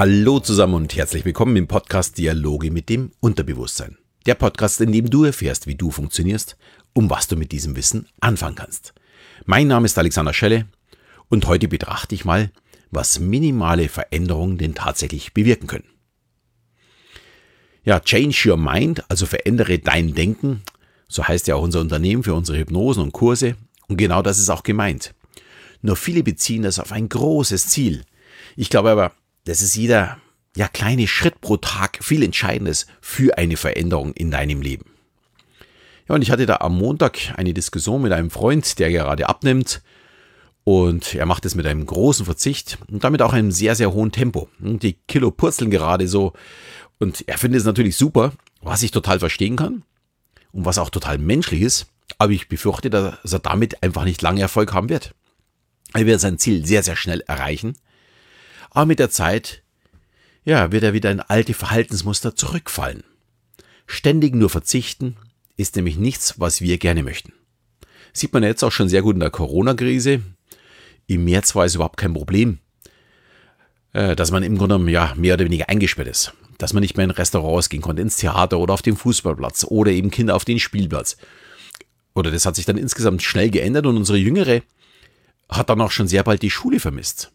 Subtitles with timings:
[0.00, 3.98] Hallo zusammen und herzlich willkommen im Podcast Dialoge mit dem Unterbewusstsein.
[4.24, 6.56] Der Podcast, in dem du erfährst, wie du funktionierst,
[6.94, 8.94] um was du mit diesem Wissen anfangen kannst.
[9.44, 10.64] Mein Name ist Alexander Schelle
[11.28, 12.50] und heute betrachte ich mal,
[12.90, 15.90] was minimale Veränderungen denn tatsächlich bewirken können.
[17.84, 20.62] Ja, change your mind, also verändere dein Denken,
[21.08, 23.54] so heißt ja auch unser Unternehmen für unsere Hypnosen und Kurse
[23.86, 25.12] und genau das ist auch gemeint.
[25.82, 28.06] Nur viele beziehen das auf ein großes Ziel.
[28.56, 29.12] Ich glaube aber,
[29.44, 30.18] das ist jeder
[30.56, 34.86] ja, kleine Schritt pro Tag viel Entscheidendes für eine Veränderung in deinem Leben.
[36.08, 39.82] Ja, und ich hatte da am Montag eine Diskussion mit einem Freund, der gerade abnimmt.
[40.64, 44.12] Und er macht es mit einem großen Verzicht und damit auch einem sehr, sehr hohen
[44.12, 44.48] Tempo.
[44.58, 46.32] Die Kilo purzeln gerade so.
[46.98, 49.84] Und er findet es natürlich super, was ich total verstehen kann
[50.52, 51.86] und was auch total menschlich ist.
[52.18, 55.14] Aber ich befürchte, dass er damit einfach nicht lange Erfolg haben wird.
[55.94, 57.76] Er wird sein Ziel sehr, sehr schnell erreichen
[58.70, 59.62] aber mit der Zeit,
[60.44, 63.04] ja, wird er wieder in alte Verhaltensmuster zurückfallen.
[63.86, 65.16] Ständig nur verzichten
[65.56, 67.32] ist nämlich nichts, was wir gerne möchten.
[68.12, 70.22] Sieht man jetzt auch schon sehr gut in der Corona-Krise.
[71.06, 72.58] Im März war es überhaupt kein Problem,
[73.92, 76.32] äh, dass man im Grunde genommen ja mehr oder weniger eingesperrt ist.
[76.58, 79.90] Dass man nicht mehr in Restaurants gehen konnte, ins Theater oder auf den Fußballplatz oder
[79.90, 81.16] eben Kinder auf den Spielplatz.
[82.14, 84.62] Oder das hat sich dann insgesamt schnell geändert und unsere Jüngere
[85.48, 87.32] hat dann auch schon sehr bald die Schule vermisst.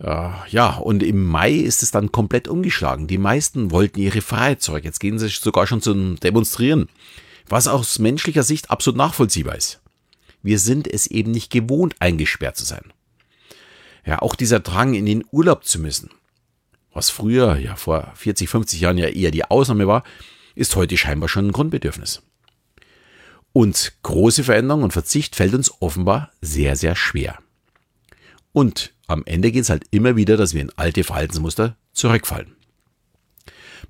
[0.00, 3.06] Äh, ja, und im Mai ist es dann komplett umgeschlagen.
[3.06, 4.84] Die meisten wollten ihre Freiheit zurück.
[4.84, 6.88] Jetzt gehen sie sogar schon zum Demonstrieren.
[7.48, 9.80] Was aus menschlicher Sicht absolut nachvollziehbar ist.
[10.42, 12.92] Wir sind es eben nicht gewohnt, eingesperrt zu sein.
[14.06, 16.10] Ja, auch dieser Drang, in den Urlaub zu müssen,
[16.92, 20.04] was früher, ja vor 40, 50 Jahren ja eher die Ausnahme war,
[20.54, 22.22] ist heute scheinbar schon ein Grundbedürfnis.
[23.52, 27.38] Und große Veränderung und Verzicht fällt uns offenbar sehr, sehr schwer.
[28.52, 32.54] Und am Ende geht es halt immer wieder, dass wir in alte Verhaltensmuster zurückfallen.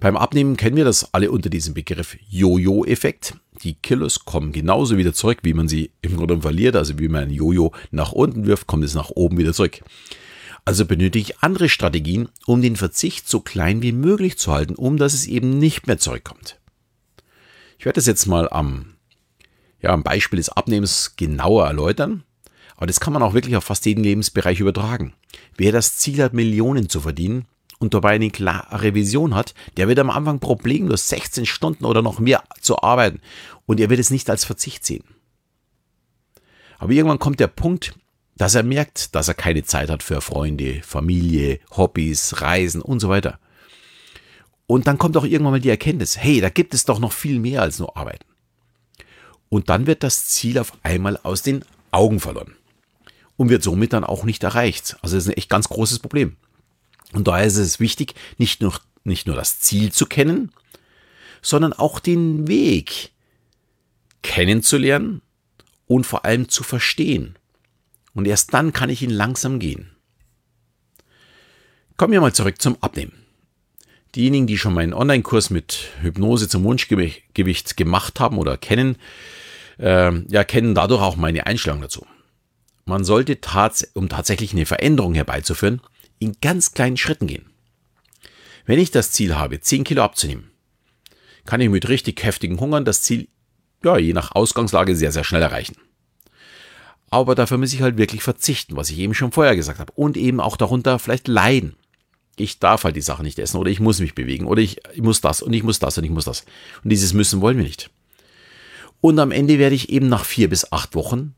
[0.01, 3.35] Beim Abnehmen kennen wir das alle unter diesem Begriff Jojo-Effekt.
[3.63, 6.77] Die Kilos kommen genauso wieder zurück, wie man sie im Grunde verliert.
[6.77, 9.83] Also wie man ein Jojo nach unten wirft, kommt es nach oben wieder zurück.
[10.65, 14.99] Also benötige ich andere Strategien, um den Verzicht so klein wie möglich zu halten, um
[14.99, 16.61] dass es eben nicht mehr zurückkommt.
[17.79, 18.95] Ich werde das jetzt mal am,
[19.81, 22.23] ja, am Beispiel des Abnehmens genauer erläutern.
[22.79, 25.13] Aber das kann man auch wirklich auf fast jeden Lebensbereich übertragen.
[25.57, 27.47] Wer das Ziel hat, Millionen zu verdienen
[27.81, 32.21] und dabei eine klare Vision hat, der wird am Anfang problemlos 16 Stunden oder noch
[32.21, 33.21] mehr zu arbeiten
[33.67, 35.03] und er wird es nicht als Verzicht sehen.
[36.79, 37.97] Aber irgendwann kommt der Punkt,
[38.37, 43.09] dass er merkt, dass er keine Zeit hat für Freunde, Familie, Hobbys, Reisen und so
[43.09, 43.41] weiter.
[44.69, 47.41] Und dann kommt auch irgendwann mal die Erkenntnis, hey, da gibt es doch noch viel
[47.41, 48.25] mehr als nur Arbeiten.
[49.49, 52.55] Und dann wird das Ziel auf einmal aus den Augen verloren
[53.39, 54.97] und wird somit dann auch nicht erreicht.
[55.01, 56.37] Also das ist ein echt ganz großes Problem.
[57.15, 60.53] Und daher ist es wichtig, nicht nur, nicht nur das Ziel zu kennen,
[61.41, 63.13] sondern auch den Weg
[64.23, 65.23] kennenzulernen
[65.87, 67.37] und vor allem zu verstehen.
[68.13, 69.93] Und erst dann kann ich ihn langsam gehen.
[71.97, 73.13] Kommen wir mal zurück zum Abnehmen.
[74.17, 78.97] Diejenigen, die schon meinen Online-Kurs mit Hypnose zum Wunschgewicht gemacht haben oder kennen,
[79.79, 82.05] äh, ja, kennen dadurch auch meine Einstellung dazu.
[82.89, 85.83] Man sollte, tats um tatsächlich eine Veränderung herbeizuführen,
[86.19, 87.51] in ganz kleinen Schritten gehen.
[88.65, 90.51] Wenn ich das Ziel habe, 10 Kilo abzunehmen,
[91.45, 93.29] kann ich mit richtig heftigen Hungern das Ziel,
[93.85, 95.77] ja, je nach Ausgangslage sehr, sehr schnell erreichen.
[97.11, 99.93] Aber dafür muss ich halt wirklich verzichten, was ich eben schon vorher gesagt habe.
[99.95, 101.77] Und eben auch darunter vielleicht leiden.
[102.37, 105.03] Ich darf halt die Sache nicht essen oder ich muss mich bewegen oder ich, ich
[105.03, 106.47] muss das und ich muss das und ich muss das.
[106.83, 107.91] Und dieses Müssen wollen wir nicht.
[109.03, 111.35] Und am Ende werde ich eben nach vier bis acht Wochen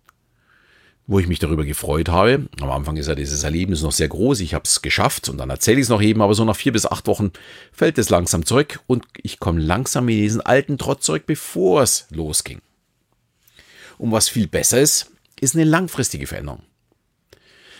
[1.10, 2.46] wo ich mich darüber gefreut habe.
[2.60, 5.50] Am Anfang ist ja dieses Erlebnis noch sehr groß, ich habe es geschafft und dann
[5.50, 7.32] erzähle ich es noch eben, aber so nach vier bis acht Wochen
[7.72, 12.06] fällt es langsam zurück und ich komme langsam in diesen alten Trott zurück, bevor es
[12.10, 12.60] losging.
[13.98, 15.10] Und was viel besser ist,
[15.40, 16.62] ist eine langfristige Veränderung.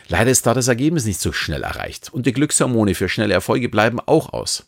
[0.08, 3.68] Leider ist da das Ergebnis nicht so schnell erreicht und die Glückshormone für schnelle Erfolge
[3.68, 4.66] bleiben auch aus.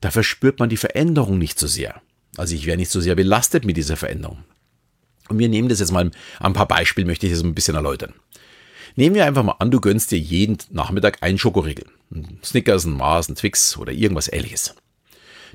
[0.00, 2.02] Da verspürt man die Veränderung nicht so sehr.
[2.36, 4.42] Also ich wäre nicht so sehr belastet mit dieser Veränderung.
[5.30, 6.10] Und wir nehmen das jetzt mal
[6.40, 8.14] ein paar Beispiele, möchte ich das ein bisschen erläutern.
[8.96, 11.86] Nehmen wir einfach mal an, du gönnst dir jeden Nachmittag einen Schokoriegel.
[12.10, 14.74] Ein Snickers, ein Mars, ein Twix oder irgendwas ähnliches.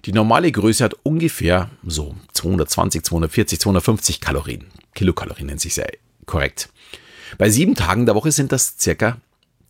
[0.06, 4.66] Die normale Größe hat ungefähr so 220, 240, 250 Kalorien.
[4.94, 5.92] Kilokalorien nennt sich sehr
[6.26, 6.70] korrekt.
[7.38, 9.20] Bei sieben Tagen der Woche sind das circa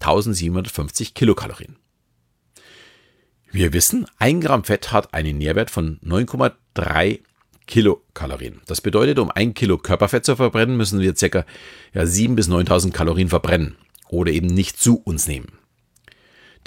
[0.02, 1.78] 1750 Kilokalorien.
[3.52, 7.22] Wir wissen, ein Gramm Fett hat einen Nährwert von 9,3
[7.68, 8.62] Kilokalorien.
[8.68, 11.46] Das bedeutet, um ein Kilo Körperfett zu verbrennen, müssen wir ca.
[11.94, 13.76] Ja, 7.000 bis 9.000 Kalorien verbrennen
[14.10, 15.54] oder eben nicht zu uns nehmen.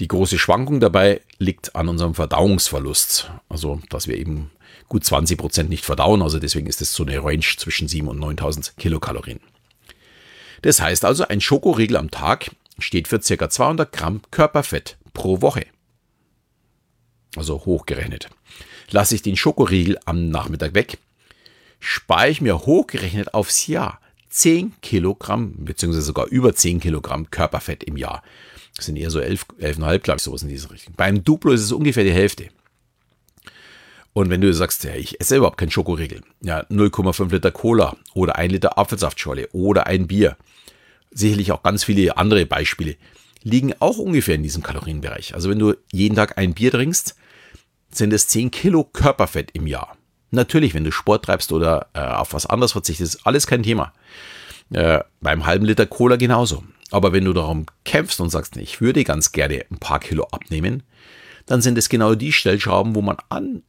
[0.00, 3.30] Die große Schwankung dabei liegt an unserem Verdauungsverlust.
[3.48, 4.50] Also, dass wir eben
[4.88, 6.22] gut 20 Prozent nicht verdauen.
[6.22, 9.40] Also deswegen ist es so eine Range zwischen 7 und 9000 Kilokalorien.
[10.62, 13.50] Das heißt also, ein Schokoriegel am Tag steht für ca.
[13.50, 15.66] 200 Gramm Körperfett pro Woche.
[17.36, 18.28] Also hochgerechnet.
[18.90, 20.98] Lasse ich den Schokoriegel am Nachmittag weg,
[21.78, 27.96] spare ich mir hochgerechnet aufs Jahr 10 Kilogramm, beziehungsweise sogar über 10 Kilogramm Körperfett im
[27.96, 28.22] Jahr.
[28.76, 30.94] Das sind eher so 11, 11,5, glaube ich, sowas in diese Richtung.
[30.96, 32.48] Beim Duplo ist es ungefähr die Hälfte.
[34.12, 38.36] Und wenn du sagst, ja, ich esse überhaupt keinen Schokoriegel, ja, 0,5 Liter Cola oder
[38.36, 40.36] ein Liter Apfelsaftscholle oder ein Bier,
[41.10, 42.96] sicherlich auch ganz viele andere Beispiele,
[43.42, 45.34] liegen auch ungefähr in diesem Kalorienbereich.
[45.34, 47.16] Also wenn du jeden Tag ein Bier trinkst,
[47.90, 49.96] sind es 10 Kilo Körperfett im Jahr.
[50.30, 53.92] Natürlich, wenn du Sport treibst oder äh, auf was anderes verzichtest, alles kein Thema.
[54.70, 56.64] Äh, beim halben Liter Cola genauso.
[56.90, 60.82] Aber wenn du darum kämpfst und sagst, ich würde ganz gerne ein paar Kilo abnehmen,
[61.46, 63.62] dann sind es genau die Stellschrauben, wo man an,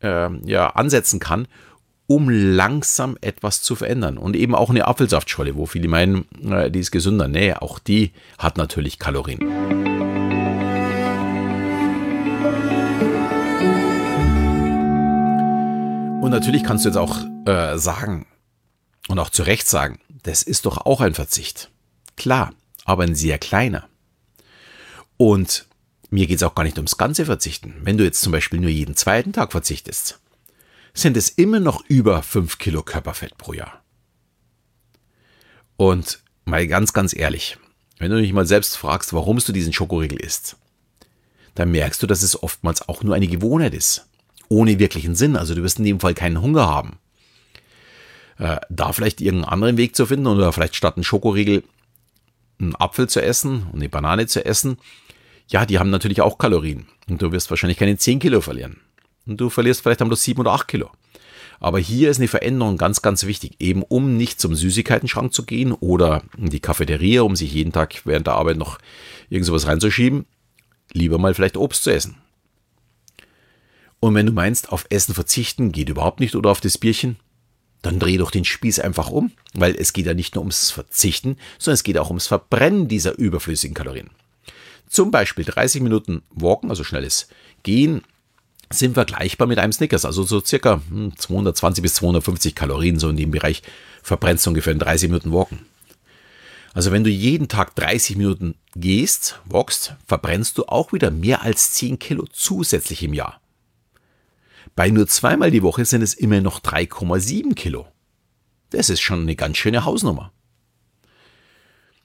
[0.00, 1.48] äh, ja, ansetzen kann,
[2.06, 4.18] um langsam etwas zu verändern.
[4.18, 6.26] Und eben auch eine Apfelsaftscholle, wo viele meinen,
[6.70, 7.28] die ist gesünder.
[7.28, 9.40] Nee, auch die hat natürlich Kalorien.
[16.22, 18.26] Und natürlich kannst du jetzt auch äh, sagen
[19.08, 21.70] und auch zu Recht sagen, das ist doch auch ein Verzicht.
[22.16, 22.52] Klar,
[22.84, 23.88] aber ein sehr kleiner.
[25.16, 25.66] Und
[26.10, 27.74] mir geht es auch gar nicht ums ganze Verzichten.
[27.82, 30.18] Wenn du jetzt zum Beispiel nur jeden zweiten Tag verzichtest,
[30.96, 33.82] sind es immer noch über 5 Kilo Körperfett pro Jahr.
[35.76, 37.58] Und mal ganz, ganz ehrlich,
[37.98, 40.56] wenn du dich mal selbst fragst, warum du diesen Schokoriegel isst,
[41.54, 44.06] dann merkst du, dass es oftmals auch nur eine Gewohnheit ist.
[44.48, 45.36] Ohne wirklichen Sinn.
[45.36, 46.98] Also du wirst in dem Fall keinen Hunger haben.
[48.38, 51.62] Äh, da vielleicht irgendeinen anderen Weg zu finden oder vielleicht statt einen Schokoriegel
[52.58, 54.78] einen Apfel zu essen und eine Banane zu essen,
[55.48, 56.86] ja, die haben natürlich auch Kalorien.
[57.08, 58.80] Und du wirst wahrscheinlich keine 10 Kilo verlieren.
[59.26, 60.90] Und du verlierst vielleicht dann bloß 7 oder 8 Kilo.
[61.58, 65.72] Aber hier ist eine Veränderung ganz, ganz wichtig, eben um nicht zum Süßigkeitenschrank zu gehen
[65.72, 68.78] oder in die Cafeteria, um sich jeden Tag während der Arbeit noch
[69.30, 70.26] irgend sowas reinzuschieben,
[70.92, 72.16] lieber mal vielleicht Obst zu essen.
[74.00, 77.16] Und wenn du meinst, auf Essen verzichten geht überhaupt nicht oder auf das Bierchen,
[77.82, 81.36] dann dreh doch den Spieß einfach um, weil es geht ja nicht nur ums Verzichten,
[81.58, 84.10] sondern es geht auch ums Verbrennen dieser überflüssigen Kalorien.
[84.88, 87.28] Zum Beispiel 30 Minuten Walken, also schnelles
[87.62, 88.02] Gehen,
[88.70, 90.80] sind vergleichbar mit einem Snickers, also so circa
[91.16, 93.62] 220 hm, bis 250 Kalorien, so in dem Bereich
[94.02, 95.66] verbrennst du ungefähr in 30 Minuten Walken.
[96.74, 101.72] Also wenn du jeden Tag 30 Minuten gehst, walkst, verbrennst du auch wieder mehr als
[101.72, 103.40] 10 Kilo zusätzlich im Jahr.
[104.74, 107.86] Bei nur zweimal die Woche sind es immer noch 3,7 Kilo.
[108.70, 110.32] Das ist schon eine ganz schöne Hausnummer.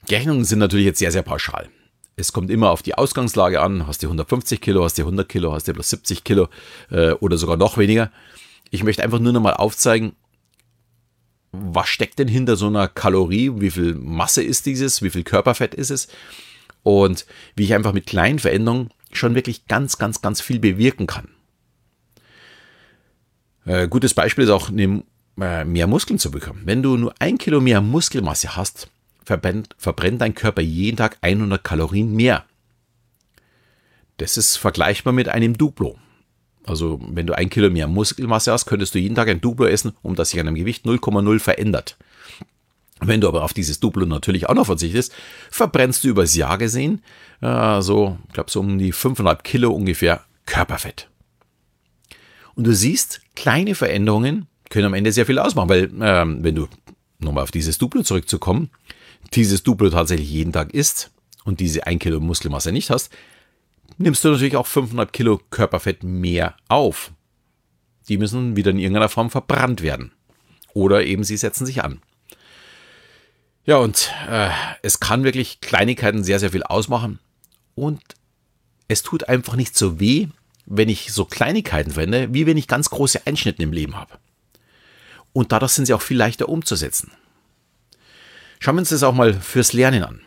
[0.08, 1.68] Die Rechnungen sind natürlich jetzt sehr, sehr pauschal.
[2.16, 3.86] Es kommt immer auf die Ausgangslage an.
[3.86, 6.48] Hast du 150 Kilo, hast du 100 Kilo, hast du bloß 70 Kilo
[6.90, 8.10] äh, oder sogar noch weniger.
[8.70, 10.14] Ich möchte einfach nur nochmal aufzeigen,
[11.52, 13.52] was steckt denn hinter so einer Kalorie?
[13.56, 15.02] Wie viel Masse ist dieses?
[15.02, 16.08] Wie viel Körperfett ist es?
[16.82, 21.28] Und wie ich einfach mit kleinen Veränderungen schon wirklich ganz, ganz, ganz viel bewirken kann.
[23.66, 26.62] Äh, gutes Beispiel ist auch, äh, mehr Muskeln zu bekommen.
[26.64, 28.88] Wenn du nur ein Kilo mehr Muskelmasse hast,
[29.24, 32.44] verbrennt, verbrennt dein Körper jeden Tag 100 Kalorien mehr.
[34.18, 35.98] Das ist vergleichbar mit einem Duplo.
[36.64, 39.92] Also wenn du ein Kilo mehr Muskelmasse hast, könntest du jeden Tag ein Duplo essen,
[40.02, 41.96] um das sich an deinem Gewicht 0,0 verändert.
[43.00, 45.12] Wenn du aber auf dieses Duplo natürlich auch noch verzichtest,
[45.50, 47.02] verbrennst du übers Jahr gesehen
[47.40, 51.08] äh, so, ich glaube so um die 5,5 Kilo ungefähr Körperfett.
[52.54, 56.68] Und du siehst, kleine Veränderungen können am Ende sehr viel ausmachen, weil ähm, wenn du
[57.18, 58.70] nochmal auf dieses Duplo zurückzukommen,
[59.34, 61.10] dieses Duplo tatsächlich jeden Tag isst
[61.44, 63.10] und diese 1 Kilo Muskelmasse nicht hast,
[63.98, 67.12] nimmst du natürlich auch 500 Kilo Körperfett mehr auf.
[68.08, 70.12] Die müssen wieder in irgendeiner Form verbrannt werden.
[70.74, 72.00] Oder eben sie setzen sich an.
[73.64, 74.50] Ja, und äh,
[74.82, 77.20] es kann wirklich Kleinigkeiten sehr, sehr viel ausmachen.
[77.74, 78.02] Und
[78.88, 80.28] es tut einfach nicht so weh,
[80.66, 84.18] wenn ich so Kleinigkeiten verwende, wie wenn ich ganz große Einschnitte im Leben habe.
[85.32, 87.12] Und dadurch sind sie auch viel leichter umzusetzen.
[88.62, 90.20] Schauen wir uns das auch mal fürs Lernen an.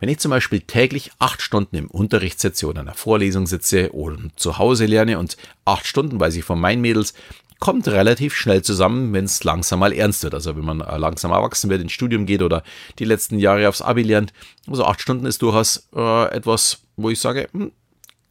[0.00, 3.92] Wenn ich zum Beispiel täglich acht Stunden im Unterricht sitze oder in einer Vorlesung sitze
[3.92, 7.12] oder zu Hause lerne und acht Stunden, weiß ich von meinen Mädels,
[7.58, 10.32] kommt relativ schnell zusammen, wenn es langsam mal ernst wird.
[10.32, 12.62] Also wenn man äh, langsam erwachsen wird, ins Studium geht oder
[12.98, 14.32] die letzten Jahre aufs Abi lernt.
[14.66, 17.72] Also acht Stunden ist durchaus äh, etwas, wo ich sage, hm,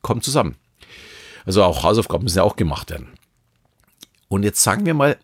[0.02, 0.56] kommt zusammen.
[1.46, 3.10] Also auch Hausaufgaben müssen ja auch gemacht werden.
[4.28, 5.20] Und jetzt sagen wir mal,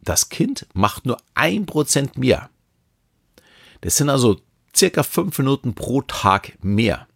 [0.00, 2.48] das Kind macht nur ein Prozent mehr.
[3.80, 4.40] Das sind also
[4.74, 7.06] circa fünf Minuten pro Tag mehr.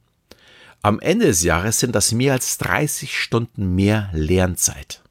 [0.82, 5.02] am Ende des Jahres sind das mehr als 30 Stunden mehr Lernzeit.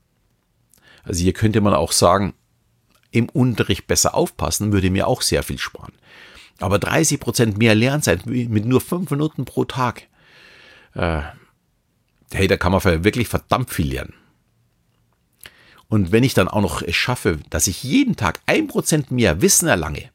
[1.03, 2.33] Also hier könnte man auch sagen,
[3.12, 5.93] im Unterricht besser aufpassen, würde mir auch sehr viel sparen.
[6.60, 10.03] Aber 30 Prozent mehr Lernzeit mit nur fünf Minuten pro Tag.
[10.93, 11.22] Äh,
[12.31, 14.13] hey, da kann man wirklich verdammt viel lernen.
[15.88, 19.41] Und wenn ich dann auch noch es schaffe, dass ich jeden Tag ein Prozent mehr
[19.41, 20.10] Wissen erlange,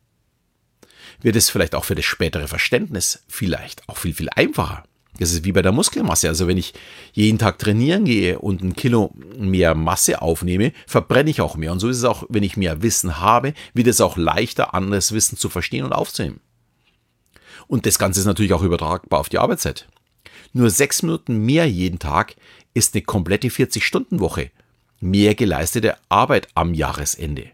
[1.20, 4.84] wird es vielleicht auch für das spätere Verständnis vielleicht auch viel, viel einfacher.
[5.18, 6.28] Das ist wie bei der Muskelmasse.
[6.28, 6.74] Also wenn ich
[7.12, 11.72] jeden Tag trainieren gehe und ein Kilo mehr Masse aufnehme, verbrenne ich auch mehr.
[11.72, 15.12] Und so ist es auch, wenn ich mehr Wissen habe, wird es auch leichter, anderes
[15.12, 16.40] Wissen zu verstehen und aufzunehmen.
[17.66, 19.88] Und das Ganze ist natürlich auch übertragbar auf die Arbeitszeit.
[20.52, 22.36] Nur sechs Minuten mehr jeden Tag
[22.72, 24.50] ist eine komplette 40-Stunden-Woche.
[25.00, 27.50] Mehr geleistete Arbeit am Jahresende.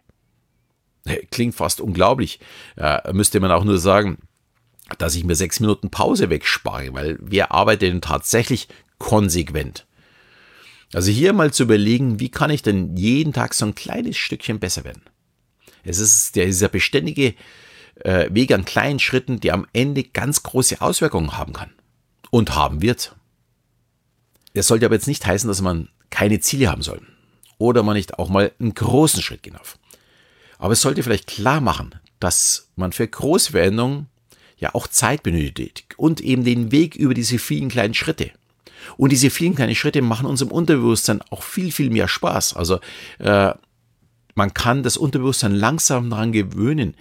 [1.30, 2.40] Klingt fast unglaublich.
[2.76, 4.18] Äh, müsste man auch nur sagen,
[4.98, 8.68] dass ich mir sechs Minuten Pause wegspare, weil wer arbeitet denn tatsächlich
[8.98, 9.86] konsequent?
[10.92, 14.60] Also hier mal zu überlegen, wie kann ich denn jeden Tag so ein kleines Stückchen
[14.60, 15.02] besser werden?
[15.82, 17.34] Es ist dieser beständige
[17.96, 21.70] äh, Weg an kleinen Schritten, der am Ende ganz große Auswirkungen haben kann
[22.30, 23.14] und haben wird.
[24.54, 27.02] Das sollte aber jetzt nicht heißen, dass man keine Ziele haben soll
[27.58, 29.78] oder man nicht auch mal einen großen Schritt gehen darf.
[30.64, 34.06] Aber es sollte vielleicht klar machen, dass man für große Veränderungen
[34.56, 38.30] ja auch Zeit benötigt und eben den Weg über diese vielen kleinen Schritte.
[38.96, 42.56] Und diese vielen kleinen Schritte machen unserem Unterbewusstsein auch viel, viel mehr Spaß.
[42.56, 42.80] Also
[43.18, 43.52] äh,
[44.34, 46.96] man kann das Unterbewusstsein langsam daran gewöhnen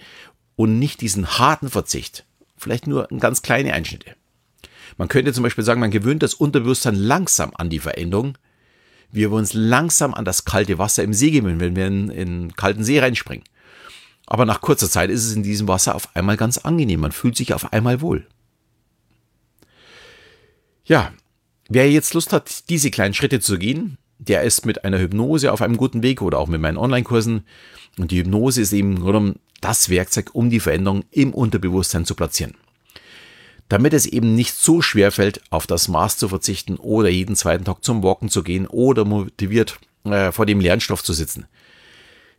[0.56, 2.26] und nicht diesen harten Verzicht.
[2.58, 4.14] Vielleicht nur ganz kleine Einschnitte.
[4.98, 8.36] Man könnte zum Beispiel sagen, man gewöhnt das Unterbewusstsein langsam an die Veränderung,
[9.10, 12.56] wie wir uns langsam an das kalte Wasser im See gewöhnen, wenn wir in, in
[12.56, 13.44] kalten See reinspringen.
[14.26, 17.00] Aber nach kurzer Zeit ist es in diesem Wasser auf einmal ganz angenehm.
[17.00, 18.26] Man fühlt sich auf einmal wohl.
[20.84, 21.12] Ja,
[21.68, 25.62] wer jetzt Lust hat, diese kleinen Schritte zu gehen, der ist mit einer Hypnose auf
[25.62, 27.44] einem guten Weg oder auch mit meinen Online-Kursen.
[27.98, 32.54] Und die Hypnose ist eben das Werkzeug, um die Veränderung im Unterbewusstsein zu platzieren.
[33.68, 37.64] Damit es eben nicht so schwer fällt, auf das Maß zu verzichten oder jeden zweiten
[37.64, 41.46] Tag zum Walken zu gehen oder motiviert äh, vor dem Lernstoff zu sitzen.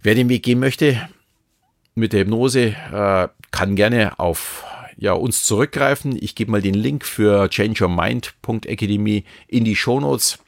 [0.01, 1.09] Wer den Weg gehen möchte,
[1.95, 4.63] mit der Hypnose äh, kann gerne auf
[4.97, 6.17] ja, uns zurückgreifen.
[6.19, 10.39] Ich gebe mal den Link für changeyourmind.academy in die Shownotes.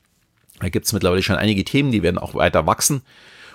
[0.59, 3.01] Da gibt es mittlerweile schon einige Themen, die werden auch weiter wachsen.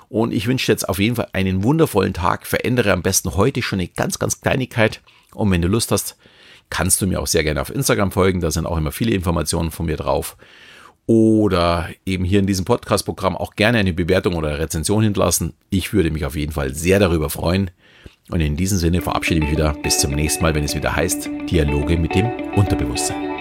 [0.09, 2.47] Und ich wünsche dir jetzt auf jeden Fall einen wundervollen Tag.
[2.47, 5.01] Verändere am besten heute schon eine ganz, ganz Kleinigkeit.
[5.35, 6.17] Und wenn du Lust hast,
[6.69, 8.41] kannst du mir auch sehr gerne auf Instagram folgen.
[8.41, 10.37] Da sind auch immer viele Informationen von mir drauf
[11.07, 15.55] oder eben hier in diesem Podcast-Programm auch gerne eine Bewertung oder Rezension hinterlassen.
[15.71, 17.71] Ich würde mich auf jeden Fall sehr darüber freuen.
[18.31, 19.75] Und in diesem Sinne verabschiede ich mich wieder.
[19.83, 23.32] Bis zum nächsten Mal, wenn es wieder heißt Dialoge mit dem Unterbewusstsein.